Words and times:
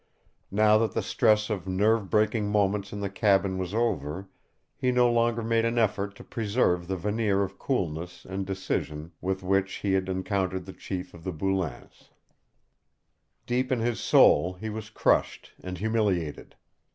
Now 0.49 0.79
that 0.79 0.93
the 0.93 1.03
stress 1.03 1.51
of 1.51 1.67
nerve 1.67 2.09
breaking 2.09 2.49
moments 2.49 2.91
in 2.91 3.01
the 3.01 3.07
cabin 3.11 3.59
was 3.59 3.71
over, 3.71 4.29
he 4.75 4.91
no 4.91 5.07
longer 5.11 5.43
made 5.43 5.63
an 5.63 5.77
effort 5.77 6.15
to 6.15 6.23
preserve 6.23 6.87
the 6.87 6.97
veneer 6.97 7.43
of 7.43 7.59
coolness 7.59 8.25
and 8.25 8.43
decision 8.43 9.11
with 9.21 9.43
which 9.43 9.75
he 9.75 9.93
had 9.93 10.09
encountered 10.09 10.65
the 10.65 10.73
chief 10.73 11.13
of 11.13 11.23
the 11.23 11.31
Boulains. 11.31 12.09
Deep 13.45 13.71
in 13.71 13.79
his 13.81 13.99
soul 13.99 14.53
he 14.53 14.71
was 14.71 14.89
crushed 14.89 15.53
and 15.61 15.77
humiliated. 15.77 16.55